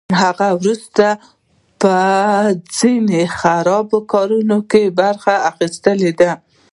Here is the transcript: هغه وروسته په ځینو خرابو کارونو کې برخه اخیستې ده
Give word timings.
هغه 0.23 0.47
وروسته 0.59 1.05
په 1.81 1.95
ځینو 2.77 3.21
خرابو 3.39 3.97
کارونو 4.11 4.57
کې 4.71 4.83
برخه 4.99 5.33
اخیستې 5.49 6.11
ده 6.19 6.31